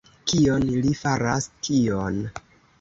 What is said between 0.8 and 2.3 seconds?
li faras, kion?